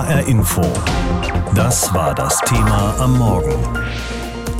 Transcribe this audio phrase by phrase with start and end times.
[0.00, 0.62] HR Info.
[1.54, 3.52] Das war das Thema am Morgen.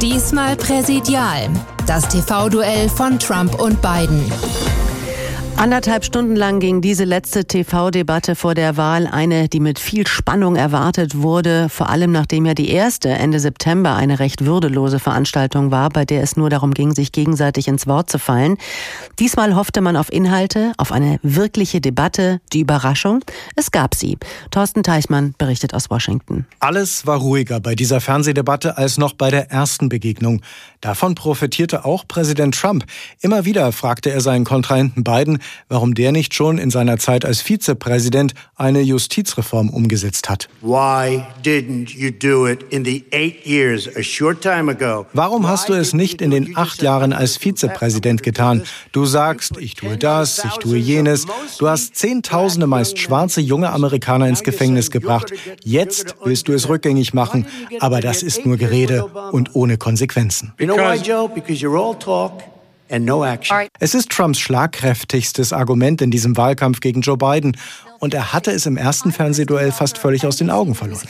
[0.03, 1.49] Diesmal präsidial.
[1.87, 4.31] Das TV-Duell von Trump und Biden.
[5.61, 10.57] Anderthalb Stunden lang ging diese letzte TV-Debatte vor der Wahl, eine, die mit viel Spannung
[10.57, 15.91] erwartet wurde, vor allem nachdem ja die erste Ende September eine recht würdelose Veranstaltung war,
[15.91, 18.57] bei der es nur darum ging, sich gegenseitig ins Wort zu fallen.
[19.19, 23.23] Diesmal hoffte man auf Inhalte, auf eine wirkliche Debatte, die Überraschung.
[23.55, 24.17] Es gab sie.
[24.51, 26.47] Thorsten Teichmann berichtet aus Washington.
[26.61, 30.41] Alles war ruhiger bei dieser Fernsehdebatte als noch bei der ersten Begegnung.
[30.81, 32.87] Davon profitierte auch Präsident Trump.
[33.21, 35.39] Immer wieder fragte er seinen Kontrahenten Biden,
[35.69, 40.49] warum der nicht schon in seiner Zeit als Vizepräsident eine Justizreform umgesetzt hat.
[45.13, 48.63] Warum hast du es nicht in den acht Jahren als Vizepräsident getan?
[48.93, 51.27] Du sagst, ich tue das, ich tue jenes.
[51.59, 55.33] Du hast Zehntausende meist schwarze junge Amerikaner ins Gefängnis gebracht.
[55.65, 57.47] Jetzt willst du es rückgängig machen,
[57.81, 60.53] aber das ist nur Gerede und ohne Konsequenzen.
[60.59, 61.29] You know why, Joe?
[61.29, 62.43] Because you're all talk
[63.79, 67.57] es ist Trumps schlagkräftigstes Argument in diesem Wahlkampf gegen Joe Biden.
[68.01, 71.07] Und er hatte es im ersten Fernsehduell fast völlig aus den Augen verloren.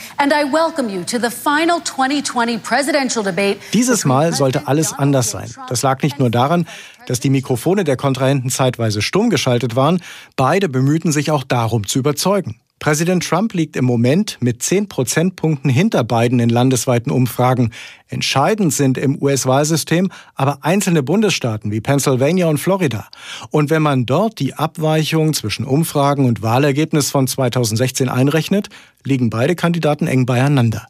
[3.73, 5.51] Dieses Mal sollte alles anders sein.
[5.69, 6.67] Das lag nicht nur daran,
[7.06, 10.03] dass die Mikrofone der Kontrahenten zeitweise stumm geschaltet waren.
[10.36, 12.61] Beide bemühten sich auch darum zu überzeugen.
[12.81, 17.73] Präsident Trump liegt im Moment mit 10 Prozentpunkten hinter Biden in landesweiten Umfragen.
[18.09, 23.06] Entscheidend sind im US-Wahlsystem aber einzelne Bundesstaaten wie Pennsylvania und Florida.
[23.51, 28.70] Und wenn man dort die Abweichung zwischen Umfragen und Wahlergebnis von 2016 einrechnet,
[29.05, 30.86] liegen beide Kandidaten eng beieinander.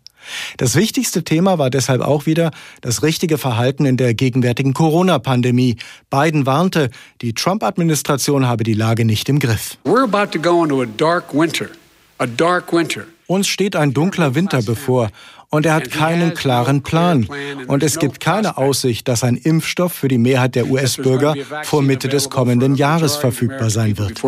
[0.58, 2.52] Das wichtigste Thema war deshalb auch wieder
[2.82, 5.76] das richtige Verhalten in der gegenwärtigen Corona-Pandemie.
[6.08, 9.76] Biden warnte, die Trump-Administration habe die Lage nicht im Griff.
[9.84, 11.68] We're about to go into a dark winter.
[13.26, 15.10] Uns steht ein dunkler Winter bevor
[15.50, 17.28] und er hat keinen klaren Plan.
[17.66, 21.34] Und es gibt keine Aussicht, dass ein Impfstoff für die Mehrheit der US-Bürger
[21.64, 24.20] vor Mitte des kommenden Jahres verfügbar sein wird.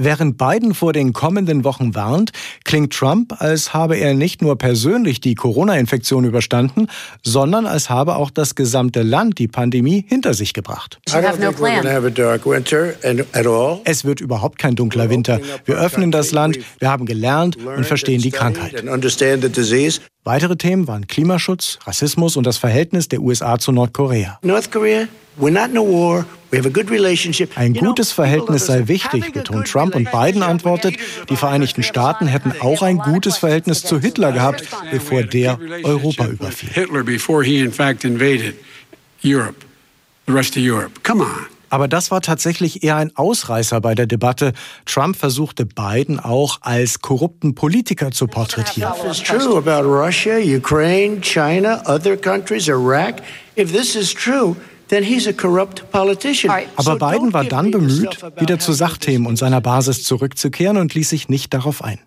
[0.00, 2.30] Während Biden vor den kommenden Wochen warnt,
[2.64, 6.86] klingt Trump, als habe er nicht nur persönlich die Corona-Infektion überstanden,
[7.24, 11.00] sondern als habe auch das gesamte Land die Pandemie hinter sich gebracht.
[13.84, 15.40] Es wird überhaupt kein dunkler Winter.
[15.64, 18.84] Wir öffnen das Land, wir haben gelernt und verstehen die Krankheit.
[20.28, 24.38] Weitere Themen waren Klimaschutz, Rassismus und das Verhältnis der USA zu Nordkorea.
[27.54, 30.96] Ein gutes Verhältnis sei wichtig, betont Trump und Biden antwortet,
[31.30, 36.68] die Vereinigten Staaten hätten auch ein gutes Verhältnis zu Hitler gehabt, bevor der Europa überfiel.
[41.70, 44.52] Aber das war tatsächlich eher ein Ausreißer bei der Debatte.
[44.86, 48.92] Trump versuchte Biden auch als korrupten Politiker zu porträtieren.
[53.56, 54.56] If this is true,
[56.76, 61.28] aber Biden war dann bemüht, wieder zu Sachthemen und seiner Basis zurückzukehren und ließ sich
[61.28, 61.98] nicht darauf ein.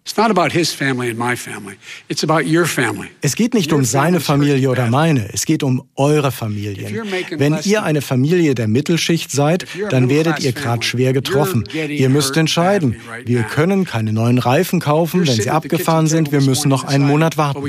[3.22, 7.02] Es geht nicht um seine Familie oder meine, es geht um eure Familien.
[7.38, 11.63] Wenn ihr eine Familie der Mittelschicht seid, dann werdet ihr gerade schwer getroffen.
[11.74, 12.96] Ihr müsst entscheiden.
[13.25, 16.31] Wir können keine neuen Reifen kaufen, wenn sie abgefahren sind.
[16.31, 17.62] Wir müssen noch einen Monat warten.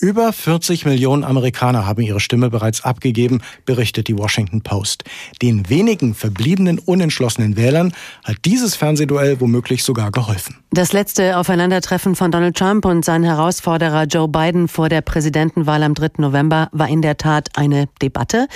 [0.00, 5.04] Über 40 Millionen Amerikaner Amerikaner haben ihre Stimme bereits abgegeben, berichtet die Washington Post.
[5.42, 7.92] Den wenigen verbliebenen unentschlossenen Wählern
[8.24, 10.56] hat dieses Fernsehduell womöglich sogar geholfen.
[10.70, 15.94] Das letzte Aufeinandertreffen von Donald Trump und seinem Herausforderer Joe Biden vor der Präsidentenwahl am
[15.94, 16.10] 3.
[16.18, 18.48] November war in der Tat eine Debatte.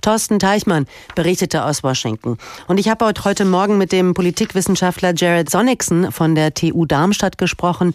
[0.00, 2.38] Thorsten Teichmann berichtete aus Washington.
[2.68, 7.92] Und ich habe heute Morgen mit dem Politikwissenschaftler Jared Sonnigsen von der TU Darmstadt gesprochen,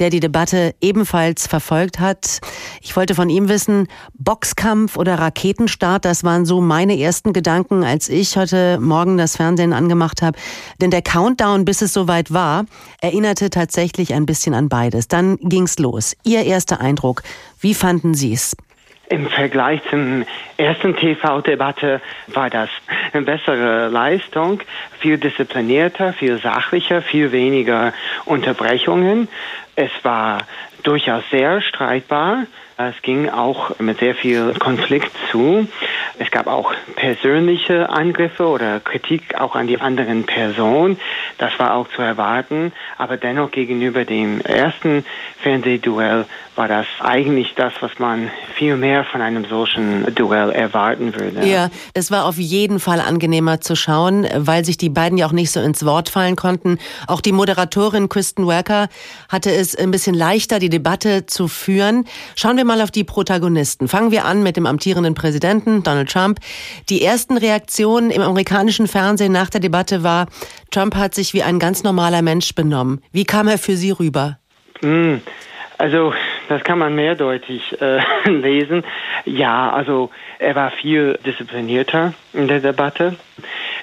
[0.00, 2.40] der die Debatte ebenfalls verfolgt hat.
[2.80, 8.08] Ich wollte von ihm wissen, Boxkampf oder Raketenstart, das waren so meine ersten Gedanken, als
[8.08, 10.36] ich heute Morgen das Fernsehen angemacht habe.
[10.80, 12.64] Denn der Countdown, bis es soweit war,
[13.12, 15.06] erinnerte tatsächlich ein bisschen an beides.
[15.06, 16.16] Dann ging's los.
[16.24, 17.22] Ihr erster Eindruck,
[17.60, 18.56] wie fanden Sie es?
[19.10, 20.24] Im Vergleich zum
[20.56, 22.70] ersten TV-Debatte war das
[23.12, 24.60] eine bessere Leistung,
[24.98, 27.92] viel disziplinierter, viel sachlicher, viel weniger
[28.24, 29.28] Unterbrechungen.
[29.76, 30.46] Es war
[30.82, 32.46] durchaus sehr streitbar.
[32.76, 35.68] Es ging auch mit sehr viel Konflikt zu.
[36.18, 40.98] Es gab auch persönliche Angriffe oder Kritik auch an die anderen Personen.
[41.38, 42.72] Das war auch zu erwarten.
[42.98, 45.04] Aber dennoch gegenüber dem ersten
[45.42, 46.24] Fernsehduell
[46.54, 51.46] war das eigentlich das, was man viel mehr von einem solchen Duell erwarten würde.
[51.46, 55.32] Ja, es war auf jeden Fall angenehmer zu schauen, weil sich die beiden ja auch
[55.32, 56.78] nicht so ins Wort fallen konnten.
[57.06, 58.88] Auch die Moderatorin Kristen Welker
[59.28, 62.04] hatte es ein bisschen leichter, die Debatte zu führen.
[62.36, 63.88] Schauen wir mal auf die Protagonisten.
[63.88, 66.38] Fangen wir an mit dem amtierenden Präsidenten Donald Trump.
[66.90, 70.26] Die ersten Reaktionen im amerikanischen Fernsehen nach der Debatte war,
[70.70, 73.00] Trump hat sich wie ein ganz normaler Mensch benommen.
[73.10, 74.38] Wie kam er für Sie rüber?
[74.82, 75.16] Mm,
[75.78, 76.12] also
[76.52, 78.00] das kann man mehrdeutig äh,
[78.30, 78.84] lesen.
[79.24, 83.16] Ja, also er war viel disziplinierter in der Debatte.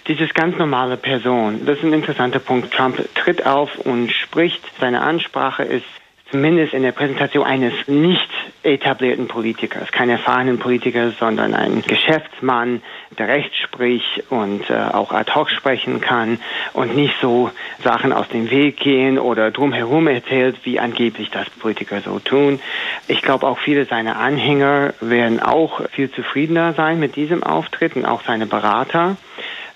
[0.08, 2.74] Dieses ganz normale Person, das ist ein interessanter Punkt.
[2.74, 4.62] Trump tritt auf und spricht.
[4.80, 5.86] Seine Ansprache ist
[6.32, 8.30] zumindest in der Präsentation eines nicht
[8.64, 12.82] etablierten Politikers, kein erfahrenen Politikers, sondern ein Geschäftsmann,
[13.18, 16.40] der Recht spricht und äh, auch ad hoc sprechen kann
[16.74, 17.52] und nicht so
[17.84, 22.60] Sachen aus dem Weg gehen oder drumherum erzählt, wie angeblich das Politiker so tun.
[23.08, 28.06] Ich glaube auch viele seiner Anhänger werden auch viel zufriedener sein mit diesem Auftritt und
[28.06, 29.16] auch seine Berater.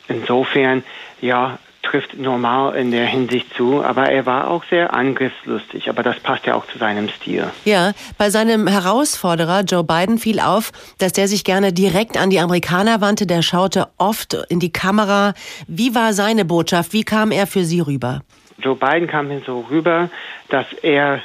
[0.10, 0.84] Insofern,
[1.22, 6.20] ja, trifft normal in der Hinsicht zu, aber er war auch sehr angriffslustig, aber das
[6.20, 7.52] passt ja auch zu seinem Stil.
[7.66, 12.40] Ja, bei seinem Herausforderer Joe Biden fiel auf, dass der sich gerne direkt an die
[12.40, 15.34] Amerikaner wandte, der schaute oft in die Kamera.
[15.68, 16.94] Wie war seine Botschaft?
[16.94, 18.22] Wie kam er für Sie rüber?
[18.58, 20.10] Joe Biden kam mir so rüber,
[20.50, 21.22] dass er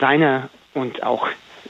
[0.00, 1.28] seine und auch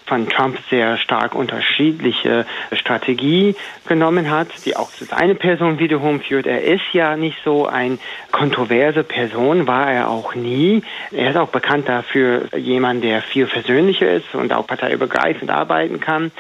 [0.09, 3.55] von Trump sehr stark unterschiedliche Strategie
[3.87, 6.47] genommen hat, die auch zu seiner Person wiederum führt.
[6.47, 7.99] Er ist ja nicht so ein
[8.33, 10.83] kontroverse Person, war er auch nie.
[11.13, 16.33] Er ist auch bekannt dafür, jemand, der viel versöhnlicher ist und auch parteiübergreifend arbeiten kann.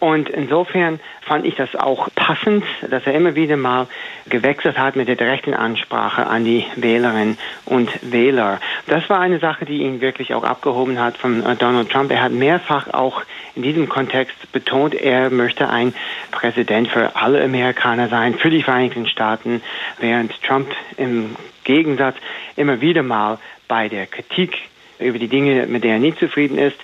[0.00, 3.86] Und insofern fand ich das auch passend, dass er immer wieder mal
[4.30, 7.36] gewechselt hat mit der direkten Ansprache an die Wählerinnen
[7.66, 8.60] und Wähler.
[8.86, 12.10] Das war eine Sache, die ihn wirklich auch abgehoben hat von äh, Donald Trump.
[12.10, 13.22] Er hat mehrfach auch
[13.54, 15.92] in diesem Kontext betont, er möchte ein
[16.30, 19.60] Präsident für alle Amerikaner sein, für die Vereinigten Staaten,
[19.98, 22.16] während Trump im Gegensatz
[22.56, 23.38] immer wieder mal
[23.68, 24.56] bei der Kritik
[25.00, 26.76] über die Dinge, mit denen er nicht zufrieden ist,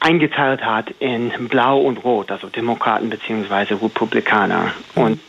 [0.00, 3.74] eingeteilt hat in Blau und Rot, also Demokraten bzw.
[3.74, 4.72] Republikaner.
[4.94, 5.20] Und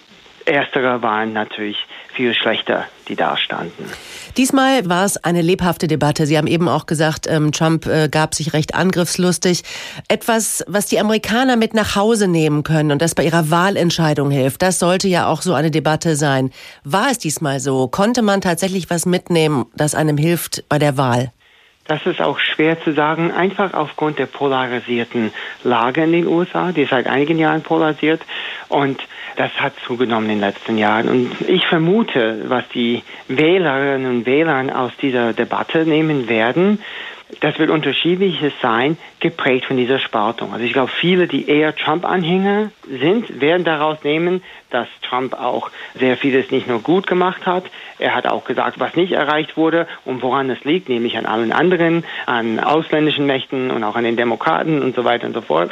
[0.46, 1.78] erstere waren natürlich
[2.14, 3.90] viel schlechter, die da standen.
[4.38, 6.26] Diesmal war es eine lebhafte Debatte.
[6.26, 9.64] Sie haben eben auch gesagt, ähm, Trump äh, gab sich recht angriffslustig.
[10.08, 14.62] Etwas, was die Amerikaner mit nach Hause nehmen können und das bei ihrer Wahlentscheidung hilft.
[14.62, 16.52] Das sollte ja auch so eine Debatte sein.
[16.84, 17.88] War es diesmal so?
[17.88, 21.32] Konnte man tatsächlich was mitnehmen, das einem hilft bei der Wahl?
[21.86, 25.34] Das ist auch schwer zu sagen, einfach aufgrund der polarisierten
[25.64, 28.22] Lage in den USA, die seit einigen Jahren polarisiert
[28.70, 29.02] und
[29.36, 31.10] das hat zugenommen in den letzten Jahren.
[31.10, 36.80] Und ich vermute, was die Wählerinnen und Wähler aus dieser Debatte nehmen werden,
[37.40, 40.54] das wird unterschiedliches sein, geprägt von dieser Spaltung.
[40.54, 46.18] Also ich glaube, viele, die eher Trump-Anhänger sind, werden daraus nehmen, dass Trump auch sehr
[46.18, 47.66] vieles nicht nur gut gemacht hat,
[48.00, 51.52] er hat auch gesagt, was nicht erreicht wurde und woran es liegt, nämlich an allen
[51.52, 55.72] anderen, an ausländischen Mächten und auch an den Demokraten und so weiter und so fort.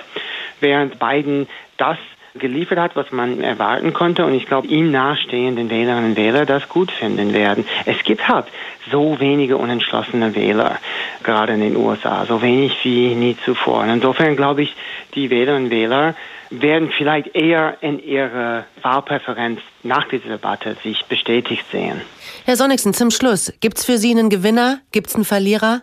[0.59, 1.97] Während Biden das
[2.35, 4.25] geliefert hat, was man erwarten konnte.
[4.25, 7.65] Und ich glaube, ihm nahestehenden Wählerinnen und Wähler das gut finden werden.
[7.85, 8.45] Es gibt halt
[8.91, 10.79] so wenige unentschlossene Wähler,
[11.23, 13.81] gerade in den USA, so wenig wie nie zuvor.
[13.81, 14.75] Und insofern glaube ich,
[15.15, 16.15] die Wählerinnen und Wähler
[16.49, 22.01] werden vielleicht eher in ihrer Wahlpräferenz nach dieser Debatte sich bestätigt sehen.
[22.45, 25.81] Herr Sonnigsen, zum Schluss, gibt es für Sie einen Gewinner, gibt es einen Verlierer?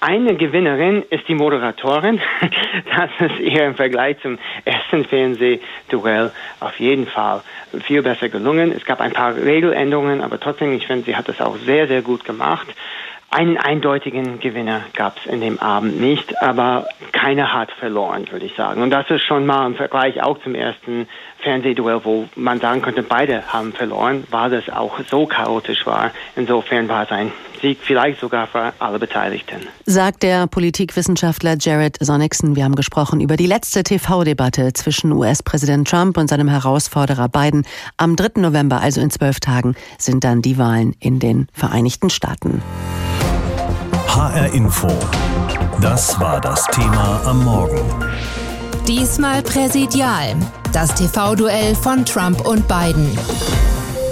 [0.00, 2.20] Eine Gewinnerin ist die Moderatorin.
[2.94, 7.42] Das ist eher im Vergleich zum ersten Fernsehduell auf jeden Fall
[7.84, 8.72] viel besser gelungen.
[8.72, 12.02] Es gab ein paar Regeländerungen, aber trotzdem, ich finde, sie hat das auch sehr, sehr
[12.02, 12.66] gut gemacht.
[13.30, 18.54] Einen eindeutigen Gewinner gab es in dem Abend nicht, aber keiner hat verloren, würde ich
[18.54, 18.80] sagen.
[18.82, 21.06] Und das ist schon mal im Vergleich auch zum ersten
[21.40, 26.10] Fernsehduell, wo man sagen könnte, beide haben verloren, weil das auch so chaotisch war.
[26.36, 27.30] Insofern war es ein
[27.60, 29.66] Sieg vielleicht sogar für alle Beteiligten.
[29.86, 32.56] Sagt der Politikwissenschaftler Jared Sonnigson.
[32.56, 37.64] Wir haben gesprochen über die letzte TV-Debatte zwischen US-Präsident Trump und seinem Herausforderer Biden.
[37.96, 38.40] Am 3.
[38.40, 42.62] November, also in zwölf Tagen, sind dann die Wahlen in den Vereinigten Staaten.
[44.08, 44.88] HR Info.
[45.80, 47.80] Das war das Thema am Morgen.
[48.88, 50.34] Diesmal präsidial.
[50.72, 53.16] Das TV-Duell von Trump und Biden.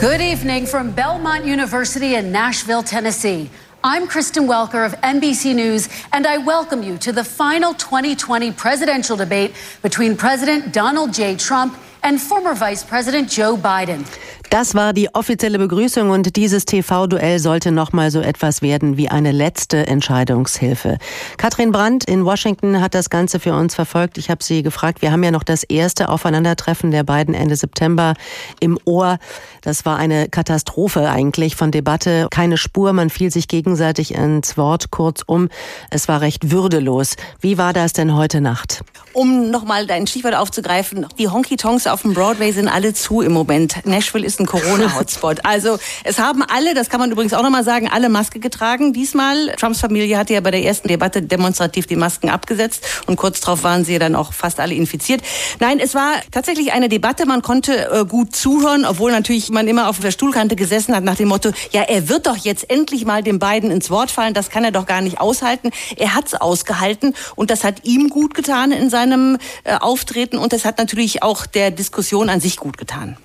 [0.01, 3.49] Good evening from Belmont University in Nashville, Tennessee.
[3.83, 9.17] I'm Kristen Welker of NBC News, and I welcome you to the final 2020 presidential
[9.17, 11.35] debate between President Donald J.
[11.35, 14.05] Trump and former Vice President Joe Biden.
[14.51, 19.33] Das war die offizielle Begrüßung und dieses TV-Duell sollte nochmal so etwas werden wie eine
[19.33, 20.99] letzte Entscheidungshilfe.
[21.37, 24.19] Katrin Brandt in Washington hat das Ganze für uns verfolgt.
[24.19, 28.15] Ich habe sie gefragt, wir haben ja noch das erste Aufeinandertreffen der beiden Ende September
[28.61, 29.19] im Ohr.
[29.63, 32.29] Das war eine Katastrophe eigentlich von Debatte.
[32.31, 34.91] Keine Spur, man fiel sich gegenseitig ins Wort.
[34.91, 35.49] Kurzum,
[35.91, 37.17] es war recht würdelos.
[37.41, 38.85] Wie war das denn heute Nacht?
[39.13, 43.85] Um nochmal dein Stichwort aufzugreifen, die Honky-Tonks auf dem Broadway sind alle zu im Moment.
[43.87, 45.45] Nashville ist ein Corona-Hotspot.
[45.45, 49.55] Also es haben alle, das kann man übrigens auch nochmal sagen, alle Maske getragen diesmal.
[49.59, 53.63] Trumps Familie hatte ja bei der ersten Debatte demonstrativ die Masken abgesetzt und kurz darauf
[53.63, 55.23] waren sie dann auch fast alle infiziert.
[55.61, 59.89] Nein, es war tatsächlich eine Debatte, man konnte äh, gut zuhören, obwohl natürlich man immer
[59.89, 63.23] auf der Stuhlkante gesessen hat nach dem Motto, ja, er wird doch jetzt endlich mal
[63.23, 65.71] den beiden ins Wort fallen, das kann er doch gar nicht aushalten.
[65.97, 70.65] Er hat's ausgehalten und das hat ihm gut getan in seinem äh, Auftreten und das
[70.65, 73.17] hat natürlich auch der Diskussion an sich gut getan.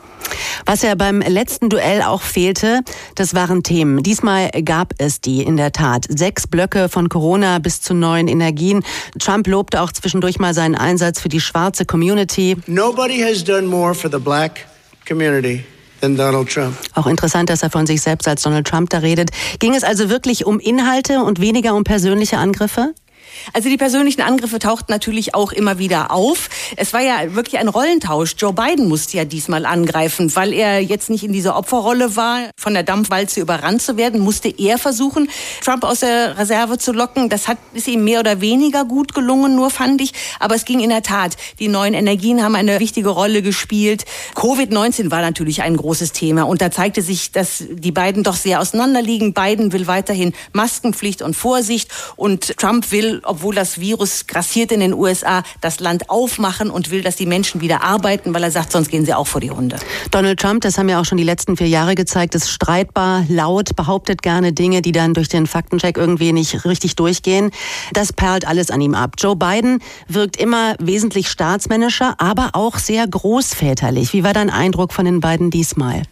[0.65, 2.81] Was ja beim letzten Duell auch fehlte,
[3.15, 4.03] das waren Themen.
[4.03, 6.05] Diesmal gab es die in der Tat.
[6.09, 8.83] Sechs Blöcke von Corona bis zu neuen Energien.
[9.19, 12.57] Trump lobte auch zwischendurch mal seinen Einsatz für die schwarze Community.
[12.67, 14.65] Nobody has done more for the black
[15.07, 15.63] community
[16.01, 16.75] than Donald Trump.
[16.95, 19.31] Auch interessant, dass er von sich selbst als Donald Trump da redet.
[19.59, 22.93] Ging es also wirklich um Inhalte und weniger um persönliche Angriffe?
[23.53, 26.49] Also die persönlichen Angriffe tauchten natürlich auch immer wieder auf.
[26.77, 28.35] Es war ja wirklich ein Rollentausch.
[28.37, 32.73] Joe Biden musste ja diesmal angreifen, weil er jetzt nicht in dieser Opferrolle war, von
[32.73, 35.29] der Dampfwalze überrannt zu werden, musste er versuchen,
[35.63, 37.29] Trump aus der Reserve zu locken.
[37.29, 40.13] Das hat, ist ihm mehr oder weniger gut gelungen, nur fand ich.
[40.39, 41.37] Aber es ging in der Tat.
[41.59, 44.05] Die neuen Energien haben eine wichtige Rolle gespielt.
[44.35, 46.43] Covid-19 war natürlich ein großes Thema.
[46.43, 49.33] Und da zeigte sich, dass die beiden doch sehr auseinanderliegen.
[49.33, 51.89] Biden will weiterhin Maskenpflicht und Vorsicht.
[52.15, 57.01] Und Trump will obwohl das Virus grassiert in den USA, das Land aufmachen und will,
[57.01, 59.77] dass die Menschen wieder arbeiten, weil er sagt, sonst gehen sie auch vor die Hunde.
[60.11, 63.75] Donald Trump, das haben ja auch schon die letzten vier Jahre gezeigt, ist streitbar, laut,
[63.75, 67.51] behauptet gerne Dinge, die dann durch den Faktencheck irgendwie nicht richtig durchgehen.
[67.93, 69.15] Das perlt alles an ihm ab.
[69.17, 74.13] Joe Biden wirkt immer wesentlich staatsmännischer, aber auch sehr großväterlich.
[74.13, 76.03] Wie war dein Eindruck von den beiden diesmal?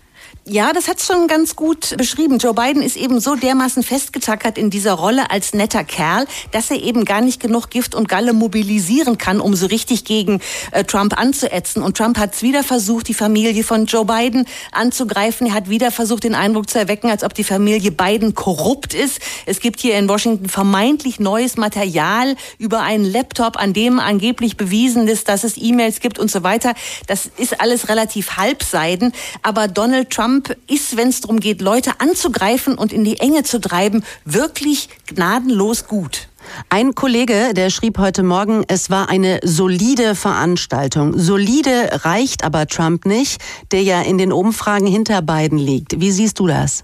[0.51, 2.39] Ja, das hat schon ganz gut beschrieben.
[2.39, 6.81] Joe Biden ist eben so dermaßen festgetackert in dieser Rolle als netter Kerl, dass er
[6.81, 11.15] eben gar nicht genug Gift und Galle mobilisieren kann, um so richtig gegen äh, Trump
[11.15, 11.83] anzuätzen.
[11.83, 15.45] Und Trump hat wieder versucht, die Familie von Joe Biden anzugreifen.
[15.45, 19.19] Er hat wieder versucht, den Eindruck zu erwecken, als ob die Familie Biden korrupt ist.
[19.45, 25.07] Es gibt hier in Washington vermeintlich neues Material über einen Laptop, an dem angeblich bewiesen
[25.07, 26.74] ist, dass es E-Mails gibt und so weiter.
[27.05, 29.13] Das ist alles relativ halbseiden.
[29.43, 33.44] Aber Donald Trump Trump ist, wenn es darum geht, Leute anzugreifen und in die Enge
[33.44, 36.28] zu treiben, wirklich gnadenlos gut.
[36.68, 41.18] Ein Kollege, der schrieb heute Morgen, es war eine solide Veranstaltung.
[41.18, 46.02] Solide reicht aber Trump nicht, der ja in den Umfragen hinter beiden liegt.
[46.02, 46.84] Wie siehst du das?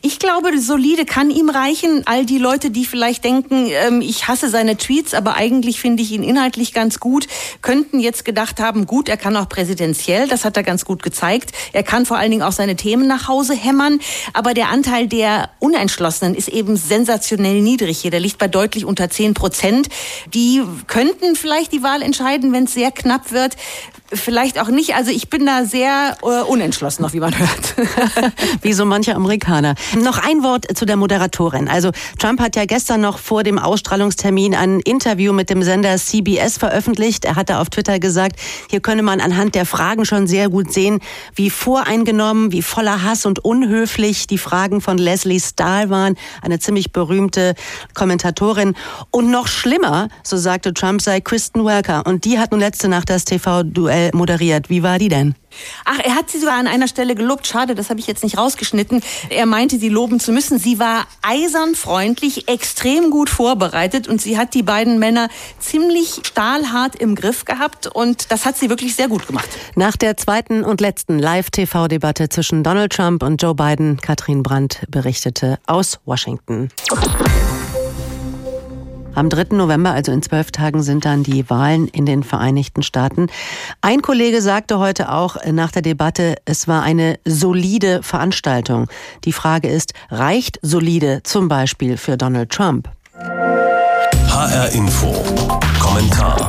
[0.00, 2.02] Ich glaube, solide kann ihm reichen.
[2.06, 6.12] All die Leute, die vielleicht denken, ähm, ich hasse seine Tweets, aber eigentlich finde ich
[6.12, 7.26] ihn inhaltlich ganz gut,
[7.60, 11.52] könnten jetzt gedacht haben, gut, er kann auch präsidentiell, das hat er ganz gut gezeigt.
[11.72, 14.00] Er kann vor allen Dingen auch seine Themen nach Hause hämmern.
[14.32, 18.10] Aber der Anteil der Unentschlossenen ist eben sensationell niedrig hier.
[18.10, 19.88] Der liegt bei deutlich unter 10 Prozent.
[20.32, 23.56] Die könnten vielleicht die Wahl entscheiden, wenn es sehr knapp wird
[24.14, 24.94] vielleicht auch nicht.
[24.94, 27.74] Also ich bin da sehr äh, unentschlossen, noch wie man hört.
[28.62, 29.41] wie so manche Amerikaner.
[30.00, 31.68] Noch ein Wort zu der Moderatorin.
[31.68, 36.58] Also Trump hat ja gestern noch vor dem Ausstrahlungstermin ein Interview mit dem Sender CBS
[36.58, 37.24] veröffentlicht.
[37.24, 38.36] Er hatte auf Twitter gesagt,
[38.70, 41.00] hier könne man anhand der Fragen schon sehr gut sehen,
[41.34, 46.92] wie voreingenommen, wie voller Hass und unhöflich die Fragen von Leslie Stahl waren, eine ziemlich
[46.92, 47.54] berühmte
[47.94, 48.74] Kommentatorin.
[49.10, 52.06] Und noch schlimmer, so sagte Trump, sei Kristen Welker.
[52.06, 54.70] Und die hat nun letzte Nacht das TV-Duell moderiert.
[54.70, 55.34] Wie war die denn?
[55.84, 57.46] Ach, er hat sie sogar an einer Stelle gelobt.
[57.46, 59.02] Schade, das habe ich jetzt nicht rausgeschnitten.
[59.28, 60.58] Er meinte, sie loben zu müssen.
[60.58, 65.28] Sie war eisern freundlich, extrem gut vorbereitet und sie hat die beiden Männer
[65.58, 69.48] ziemlich stahlhart im Griff gehabt und das hat sie wirklich sehr gut gemacht.
[69.74, 75.58] Nach der zweiten und letzten Live-TV-Debatte zwischen Donald Trump und Joe Biden, Katrin Brandt berichtete
[75.66, 76.70] aus Washington.
[79.14, 79.54] Am 3.
[79.56, 83.26] November, also in zwölf Tagen, sind dann die Wahlen in den Vereinigten Staaten.
[83.82, 88.88] Ein Kollege sagte heute auch nach der Debatte, es war eine solide Veranstaltung.
[89.24, 92.88] Die Frage ist, reicht solide zum Beispiel für Donald Trump?
[93.14, 95.12] HR Info.
[95.78, 96.48] Kommentar.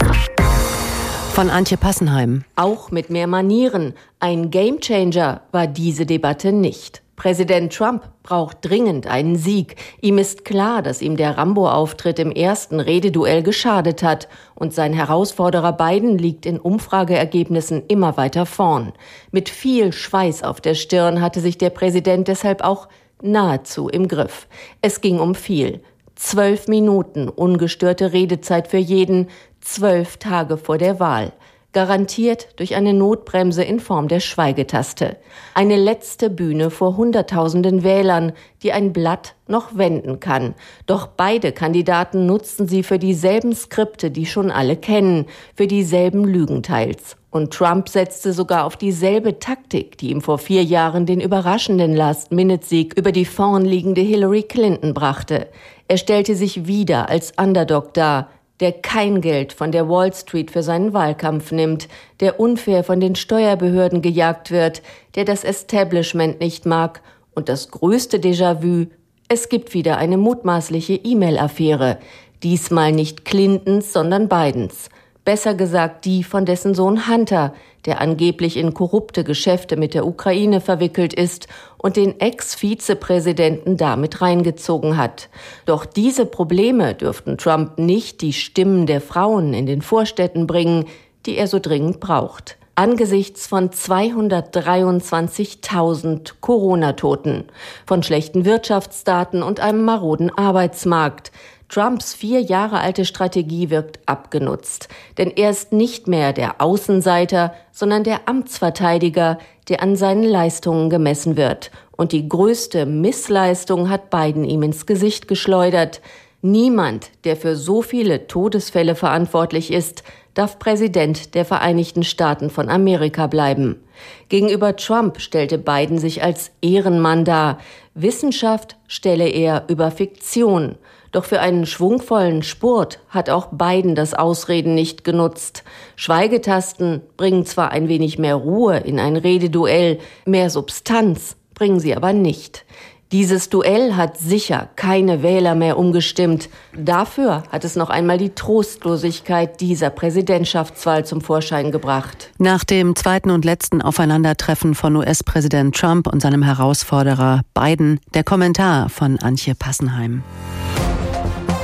[1.33, 2.45] Von Antje Passenheim.
[2.55, 3.93] Auch mit mehr Manieren.
[4.21, 7.02] Ein Gamechanger war diese Debatte nicht.
[7.23, 9.77] Präsident Trump braucht dringend einen Sieg.
[10.01, 15.71] Ihm ist klar, dass ihm der Rambo-Auftritt im ersten Rededuell geschadet hat und sein Herausforderer
[15.71, 18.91] Biden liegt in Umfrageergebnissen immer weiter vorn.
[19.31, 22.89] Mit viel Schweiß auf der Stirn hatte sich der Präsident deshalb auch
[23.21, 24.49] nahezu im Griff.
[24.81, 25.81] Es ging um viel.
[26.15, 29.29] Zwölf Minuten ungestörte Redezeit für jeden,
[29.61, 31.31] zwölf Tage vor der Wahl
[31.73, 35.17] garantiert durch eine Notbremse in Form der Schweigetaste.
[35.55, 40.55] Eine letzte Bühne vor Hunderttausenden Wählern, die ein Blatt noch wenden kann.
[40.85, 45.25] Doch beide Kandidaten nutzten sie für dieselben Skripte, die schon alle kennen,
[45.55, 47.17] für dieselben Lügenteils.
[47.33, 52.93] Und Trump setzte sogar auf dieselbe Taktik, die ihm vor vier Jahren den überraschenden Last-Minute-Sieg
[52.95, 55.47] über die vornliegende Hillary Clinton brachte.
[55.87, 58.29] Er stellte sich wieder als Underdog dar,
[58.59, 61.87] der kein Geld von der Wall Street für seinen Wahlkampf nimmt,
[62.19, 64.81] der unfair von den Steuerbehörden gejagt wird,
[65.15, 67.01] der das Establishment nicht mag
[67.35, 68.87] und das größte Déjà-vu,
[69.27, 71.97] es gibt wieder eine mutmaßliche E-Mail-Affäre,
[72.43, 74.89] diesmal nicht Clintons, sondern Bidens
[75.25, 77.53] besser gesagt die von dessen Sohn Hunter,
[77.85, 84.97] der angeblich in korrupte Geschäfte mit der Ukraine verwickelt ist und den Ex-Vizepräsidenten damit reingezogen
[84.97, 85.29] hat.
[85.65, 90.85] Doch diese Probleme dürften Trump nicht die Stimmen der Frauen in den Vorstädten bringen,
[91.25, 97.45] die er so dringend braucht angesichts von 223.000 Corona-Toten,
[97.85, 101.31] von schlechten Wirtschaftsdaten und einem maroden Arbeitsmarkt,
[101.73, 108.03] Trumps vier Jahre alte Strategie wirkt abgenutzt, denn er ist nicht mehr der Außenseiter, sondern
[108.03, 109.39] der Amtsverteidiger,
[109.69, 111.71] der an seinen Leistungen gemessen wird.
[111.93, 116.01] Und die größte Missleistung hat Biden ihm ins Gesicht geschleudert.
[116.43, 120.03] Niemand, der für so viele Todesfälle verantwortlich ist,
[120.35, 123.81] darf Präsident der Vereinigten Staaten von Amerika bleiben.
[124.29, 127.57] Gegenüber Trump stellte Biden sich als Ehrenmann dar.
[127.95, 130.75] Wissenschaft stelle er über Fiktion.
[131.13, 135.63] Doch für einen schwungvollen Spurt hat auch Biden das Ausreden nicht genutzt.
[135.95, 142.13] Schweigetasten bringen zwar ein wenig mehr Ruhe in ein Rededuell, mehr Substanz bringen sie aber
[142.13, 142.65] nicht.
[143.11, 146.49] Dieses Duell hat sicher keine Wähler mehr umgestimmt.
[146.75, 152.31] Dafür hat es noch einmal die Trostlosigkeit dieser Präsidentschaftswahl zum Vorschein gebracht.
[152.39, 158.89] Nach dem zweiten und letzten Aufeinandertreffen von US-Präsident Trump und seinem Herausforderer Biden der Kommentar
[158.89, 160.23] von Antje Passenheim.